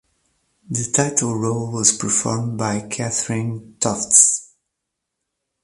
[0.67, 4.49] The title role was performed by Catherine Tofts.